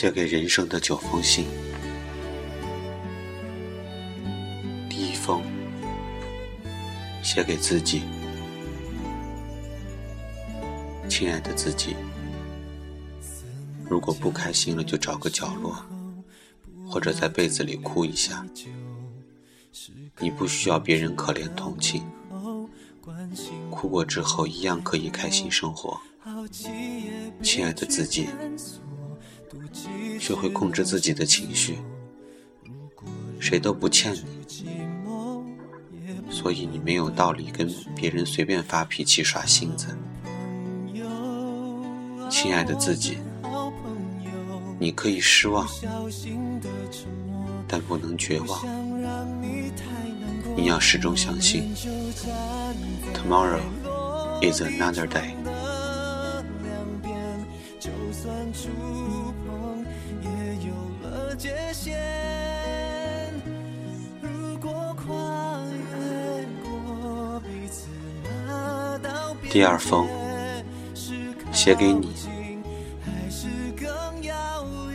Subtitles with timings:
[0.00, 1.44] 写给人生的九封信，
[4.88, 5.42] 第一封
[7.20, 8.02] 写给自己，
[11.08, 11.96] 亲爱的自己，
[13.90, 15.84] 如果不开心了，就找个角落，
[16.88, 18.46] 或者在被子里哭一下。
[20.20, 22.04] 你不需要别人可怜同情，
[23.68, 26.00] 哭过之后一样可以开心生活。
[27.42, 28.28] 亲爱的自己。
[30.18, 31.78] 学会控制自己的情绪，
[33.38, 34.22] 谁都不欠你，
[36.30, 39.88] 所以你没有道理跟别人随便发脾气耍性子。
[42.30, 43.18] 亲爱的自己，
[44.78, 45.66] 你可以失望，
[47.66, 48.60] 但不能绝望。
[50.56, 51.72] 你要始终相信
[53.14, 53.62] ，Tomorrow
[54.42, 55.34] is another day。
[60.22, 60.28] 也
[60.66, 61.96] 有了界限
[69.50, 70.06] 第二封，
[71.50, 72.14] 写给你。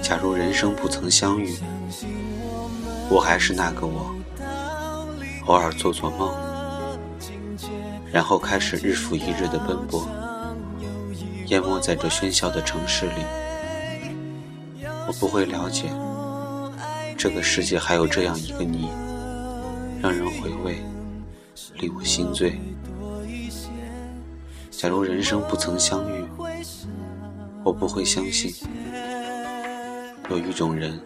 [0.00, 1.58] 假如人生不曾相遇，
[3.10, 4.14] 我还是那个我，
[5.46, 6.32] 偶尔做做梦，
[8.12, 10.06] 然后开始日复一日的奔波，
[11.46, 13.45] 淹没在这喧嚣的城市里。
[15.08, 15.92] 我不会了解，
[17.16, 18.88] 这个世界还有这样一个你，
[20.02, 20.82] 让人回味，
[21.78, 22.58] 令我心醉。
[24.70, 26.24] 假如人生不曾相遇，
[27.64, 28.52] 我不会相信
[30.28, 31.00] 有一种人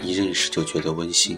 [0.00, 1.36] 一认识就觉得温馨。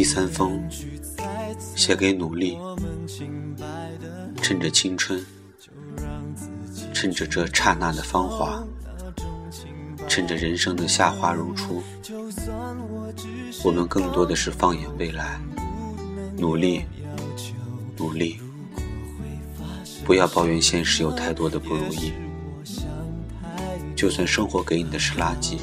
[0.00, 0.66] 第三封，
[1.76, 2.56] 写给努力。
[4.40, 5.22] 趁着青春，
[6.94, 8.64] 趁着这刹那的芳华，
[10.08, 11.82] 趁着人生的夏花如初，
[13.62, 15.38] 我们更多的是放眼未来，
[16.38, 16.82] 努力，
[17.98, 18.40] 努力，
[20.06, 22.14] 不要抱怨现实有太多的不如意。
[23.94, 25.58] 就算生活给你的是垃圾，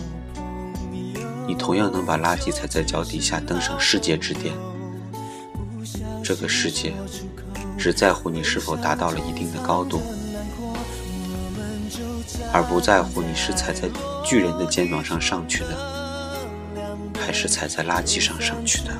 [1.47, 4.53] 你同样能把垃圾踩在脚底下，登上世界之巅。
[6.23, 6.93] 这个世界。
[7.79, 10.01] 只在乎你是否达到了一定的高度，
[12.51, 13.87] 而不在乎你是踩在
[14.25, 15.77] 巨人的肩膀上上去的，
[17.19, 18.91] 还是踩在垃圾上上去的。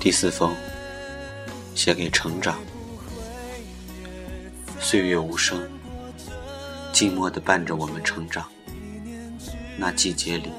[0.00, 0.56] 第四封，
[1.74, 2.58] 写给成长。
[4.80, 5.60] 岁月无声，
[6.90, 8.48] 寂寞地伴着我们成长。
[9.76, 10.50] 那季节里，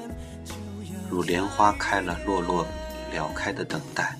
[1.10, 2.64] 如莲花开了，落落
[3.12, 4.16] 了开的等待，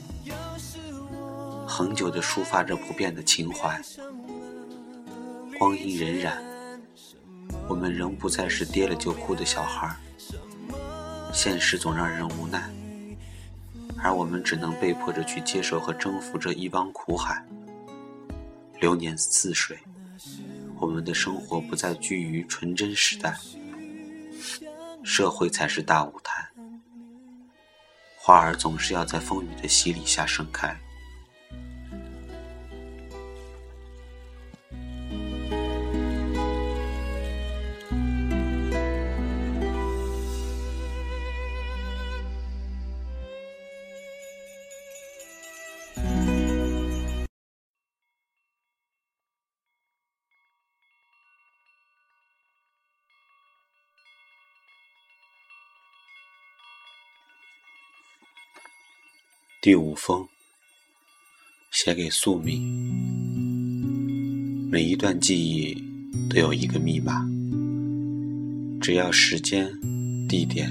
[1.69, 3.81] 恒久地抒发着不变的情怀。
[5.57, 6.33] 光阴荏苒，
[7.69, 9.95] 我们仍不再是跌了就哭的小孩。
[11.33, 12.69] 现实总让人无奈，
[14.03, 17.45] 而我们只能被迫着去接受和征服这一汪苦海。
[18.81, 19.79] 流年似水。
[20.81, 23.37] 我们的生活不再居于纯真时代，
[25.05, 26.45] 社会才是大舞台。
[28.17, 30.77] 花儿总是要在风雨的洗礼下盛开。
[59.63, 60.27] 第五封，
[61.71, 62.61] 写给宿命。
[64.69, 65.81] 每一段记忆
[66.29, 67.25] 都有一个密码，
[68.81, 69.73] 只要时间、
[70.29, 70.69] 地点、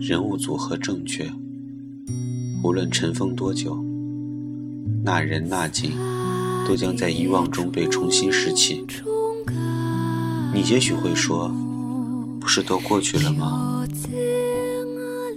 [0.00, 1.30] 人物组合正确，
[2.64, 3.80] 无论尘封多久，
[5.04, 5.92] 那人那景
[6.66, 8.84] 都将在遗忘中被重新拾起。
[10.52, 11.54] 你也许会说，
[12.40, 13.86] 不是都过去了吗？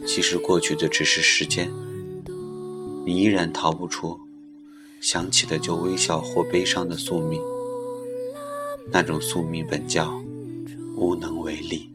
[0.07, 1.71] 其实过去的只是时间。
[3.03, 4.19] 你依然逃不出
[4.99, 7.41] 想起的就微笑或悲伤的宿命，
[8.91, 10.21] 那种宿命本叫
[10.95, 11.89] 无能为力。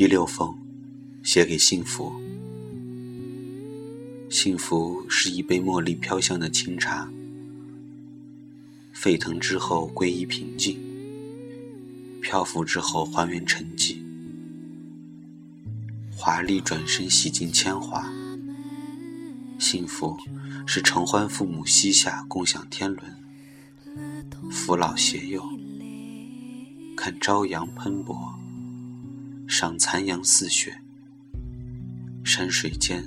[0.00, 0.56] 第六封，
[1.22, 2.10] 写给幸福。
[4.30, 7.06] 幸福是一杯茉莉飘香的清茶，
[8.94, 10.80] 沸腾之后归于平静，
[12.22, 13.98] 漂浮之后还原沉寂，
[16.16, 18.10] 华丽转身洗尽铅华。
[19.58, 20.16] 幸福
[20.66, 25.44] 是承欢父母膝下共享天伦，扶老携幼，
[26.96, 28.39] 看朝阳喷薄。
[29.50, 30.80] 赏残阳似雪，
[32.24, 33.04] 山水间，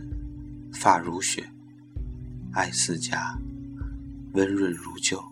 [0.73, 1.49] 发如雪，
[2.51, 3.39] 爱似家，
[4.33, 5.23] 温润如旧，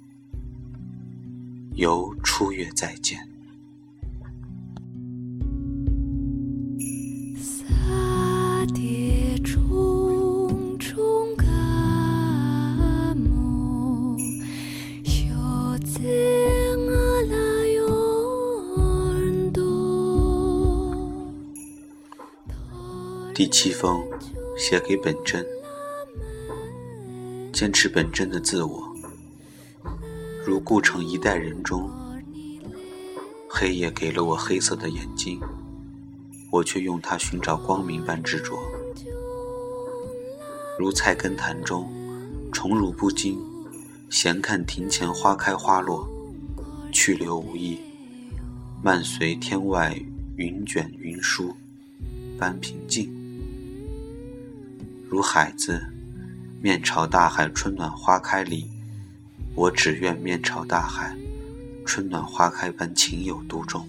[1.73, 3.30] 由初月再见。
[23.41, 24.07] 第七封，
[24.55, 25.43] 写给本真。
[27.51, 28.95] 坚持本真的自我，
[30.45, 31.89] 如故城一代人中，
[33.49, 35.41] 黑夜给了我黑色的眼睛，
[36.51, 38.59] 我却用它寻找光明般执着。
[40.77, 41.91] 如菜根谭中，
[42.53, 43.41] 宠辱不惊，
[44.07, 46.07] 闲看庭前花开花落，
[46.91, 47.79] 去留无意，
[48.83, 49.99] 漫随天外
[50.35, 51.55] 云卷云舒
[52.37, 53.19] 般平静。
[55.11, 55.85] 如海子，
[56.61, 58.69] 面朝大海，春暖花开里，
[59.55, 61.17] 我只愿面朝大海，
[61.85, 63.85] 春暖花开般情有独钟。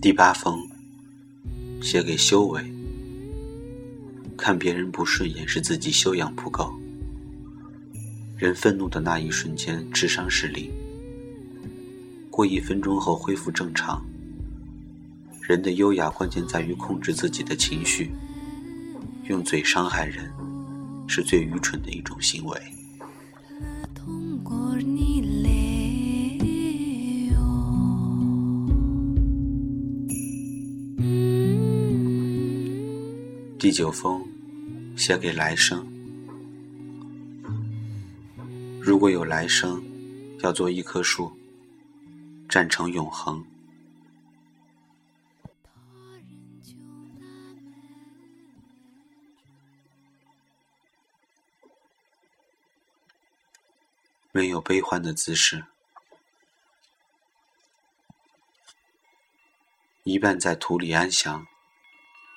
[0.00, 0.60] 第八封，
[1.80, 2.81] 写给修为。
[4.42, 6.74] 看别人不顺眼是自己修养不够。
[8.36, 10.68] 人愤怒的那一瞬间，智商是零。
[12.28, 14.04] 过一分钟后恢复正常。
[15.40, 18.10] 人的优雅关键在于控制自己的情绪。
[19.28, 20.28] 用嘴伤害人，
[21.06, 22.60] 是最愚蠢的一种行为。
[33.62, 34.28] 第九封。
[34.96, 35.86] 写给来生。
[38.82, 39.80] 如果有来生，
[40.40, 41.32] 要做一棵树，
[42.48, 43.46] 站成永恒。
[54.32, 55.64] 没有悲欢的姿势，
[60.02, 61.46] 一半在土里安详，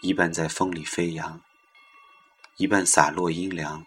[0.06, 1.42] 一半在风里飞扬。
[2.58, 3.84] 一半洒落阴凉，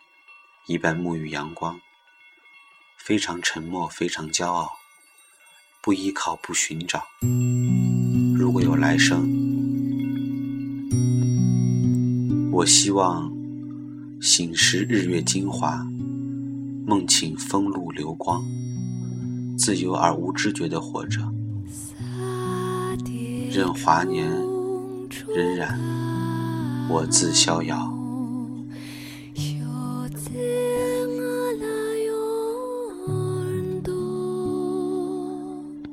[0.66, 1.78] 一半沐浴阳光。
[2.96, 4.68] 非常沉默，非常骄傲，
[5.80, 7.04] 不依靠，不寻找。
[8.36, 9.30] 如果有来生，
[12.50, 13.32] 我希望
[14.20, 15.86] 醒时日月精华，
[16.84, 18.44] 梦醒风露流光，
[19.56, 21.20] 自由而无知觉地活着，
[23.52, 24.28] 任华年
[25.08, 25.24] 荏
[25.56, 26.07] 苒，
[26.88, 27.97] 我自逍遥。